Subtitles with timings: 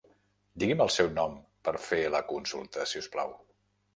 [0.61, 1.35] Digui'm el seu nom
[1.69, 3.37] per fer la consulta si us plau.